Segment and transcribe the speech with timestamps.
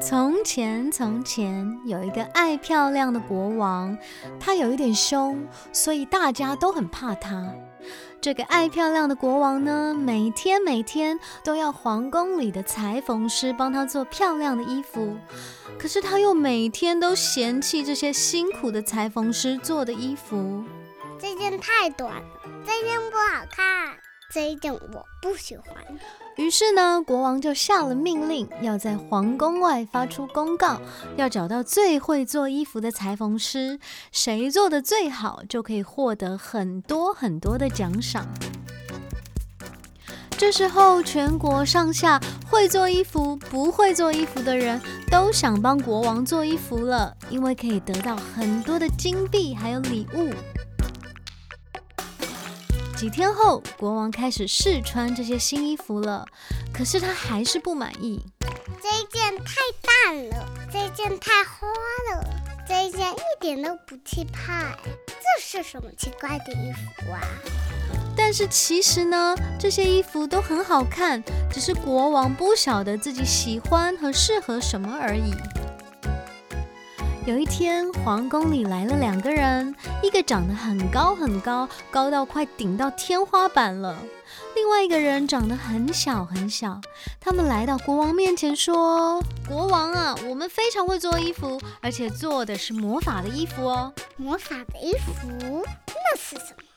[0.00, 3.98] 从前，从前有一个爱漂亮的国王，
[4.38, 7.52] 他有一点凶，所以大家都很怕他。
[8.20, 15.16] 这个爱漂亮的国王呢，每天每天都要皇宫里的裁缝师帮他做漂亮的衣服，
[15.78, 20.64] 可是他又每天都嫌弃这些辛苦的裁缝师做的衣服。
[21.18, 22.22] 这件太短，
[22.64, 23.96] 这件不好看，
[24.32, 25.66] 这一件我不喜欢。
[26.38, 30.80] 于是呢，国王就下了命令，要在皇宫外发出公告，
[31.16, 33.80] 要找到最会做衣服的裁缝师，
[34.12, 38.24] 谁做的最好，就可以获得很多很多的奖赏。
[40.38, 50.32] 这时候，全国上下会做衣服、不会做衣服的人都想帮国王做衣服了，因为可以得到很多的金币还有礼物。
[52.98, 56.26] 几天后，国王开始试穿这些新衣服了，
[56.74, 58.20] 可是他还是不满意。
[58.82, 61.68] 这一件太淡了，这一件太花
[62.12, 62.28] 了，
[62.66, 64.76] 这一件一点都不气派。
[65.06, 67.20] 这是什么奇怪的衣服啊？
[68.16, 75.32] 但是其实呢，这些衣服都很好看，只是国王不晓得自己喜欢和适合什么而已。
[77.28, 83.94] 有一天，皇宫里来了两个人，一个长得很高很高，高到快顶到天花板了；
[84.56, 86.80] 另外一个人长得很小很小。
[87.20, 95.62] 他们来到国王面前说：“国王啊，我们非常会做衣服，而且做的是魔法的衣服哦。”魔法的衣服？
[95.86, 96.67] 那是什么？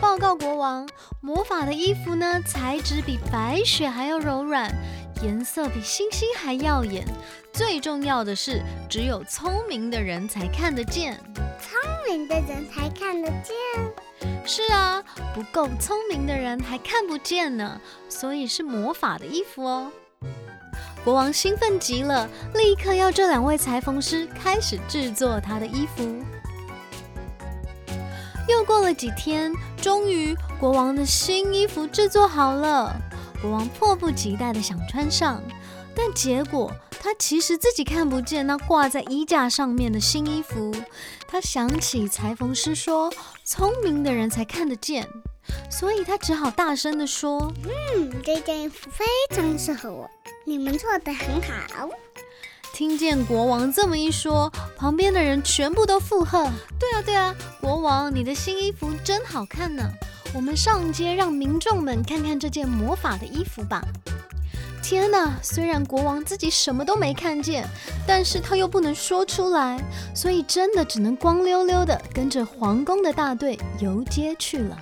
[0.00, 0.88] 报告国王，
[1.20, 4.70] 魔法的衣服呢，材质比白雪还要柔软。
[5.22, 7.06] 颜色比星星还耀眼，
[7.52, 11.20] 最重要的是，只有聪明的人才看得见。
[11.60, 13.54] 聪明的人才看得见？
[14.46, 15.02] 是啊，
[15.34, 17.78] 不够聪明的人还看不见呢。
[18.08, 19.92] 所以是魔法的衣服哦。
[21.04, 26.02] 国王兴奋极了，立刻要这两位裁缝师开始制作他的衣服。
[28.50, 32.94] 又过了几天，终于国王的新衣服制作好了。
[33.40, 35.40] 国王迫不及待地想穿上，
[35.94, 40.74] 但结果他其实自己看不见那挂在衣架上面的新衣服。
[41.28, 43.10] 他想起裁缝师说
[43.44, 45.08] ：“聪明的人才看得见。”
[45.70, 47.52] 所以他只好大声地说
[47.96, 50.10] ：“嗯，这件衣服非常适合我，
[50.44, 51.88] 你们做的很好。”
[52.80, 59.86] 听见国王这么一说，旁边的人全部都附和：“对啊，对啊，国王，你的新衣服真好看呢。”
[60.32, 63.82] 我们上街，让民众们看看这件魔法的衣服吧！
[64.82, 67.68] 天哪，虽然国王自己什么都没看见，
[68.06, 69.78] 但是他又不能说出来，
[70.14, 74.78] 所以真的只能光溜溜的跟着皇宫的大队游街去了。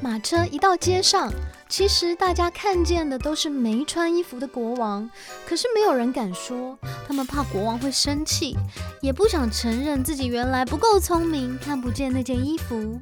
[0.00, 1.30] 马车一到街上。
[1.72, 5.10] 其实大家看见的都是没穿衣服的国王，
[5.46, 6.78] 可是没有人敢说，
[7.08, 8.54] 他们怕国王会生气，
[9.00, 13.00] 也不想承认自己原来不够聪明，看不见那件衣服。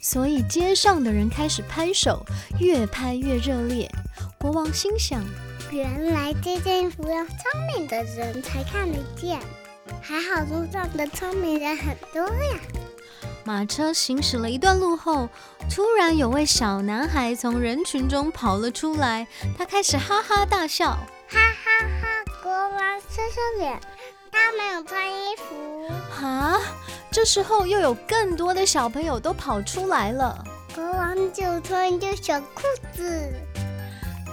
[0.00, 2.24] 所以街上的人开始拍手，
[2.58, 3.86] 越拍越热烈。
[4.38, 5.22] 国王心想：
[5.70, 7.36] 原来这件衣服要聪
[7.76, 9.38] 明的人才看得见，
[10.00, 12.58] 还好路上的聪明人很多呀。
[13.48, 15.26] 马车行驶了一段路后，
[15.74, 19.26] 突然有位小男孩从人群中跑了出来，
[19.56, 20.90] 他开始哈哈大笑，
[21.30, 22.42] 哈哈哈！
[22.42, 23.80] 国王羞羞脸，
[24.30, 26.26] 他没有穿衣服。
[26.26, 26.60] 啊！
[27.10, 30.44] 这时候又有更多的小朋友都跑出来了。
[30.74, 32.60] 国王就穿一件小裤
[32.94, 33.32] 子。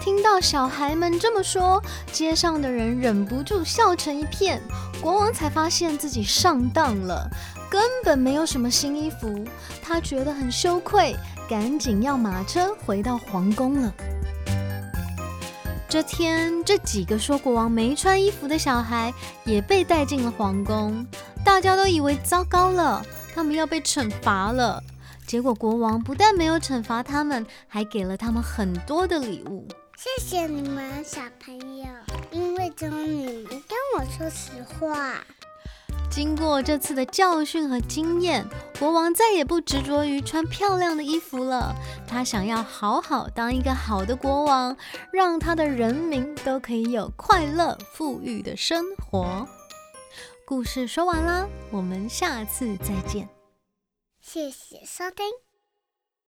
[0.02, 1.82] 听到小孩们这么说，
[2.12, 4.62] 街上的人忍不住笑成一片。
[5.02, 7.30] 国王才发现自己上当了。
[7.70, 9.46] 根本没有什么新衣服，
[9.82, 11.16] 他觉得很羞愧，
[11.50, 13.94] 赶紧要马车回到皇宫了。
[15.88, 19.14] 这天，这几个说国王没穿衣服的小孩
[19.46, 21.06] 也被带进了皇宫，
[21.44, 24.82] 大家都以为糟糕了，他们要被惩罚了。
[25.26, 29.68] 结果国王不但没有惩罚他们，还给了他们很多的礼物。
[29.98, 31.86] 谢谢你们，小朋友，
[32.30, 35.16] 因为只有你们跟我说实话。
[36.16, 38.48] 经过这次的教训和经验，
[38.80, 41.76] 国王再也不执着于穿漂亮的衣服了。
[42.08, 44.78] 他想要好好当一个好的国王，
[45.12, 49.46] 让他的人民都可以有快乐、富裕的生活。
[50.48, 53.28] 故事说完啦，我们下次再见。
[54.22, 55.45] 谢谢收听。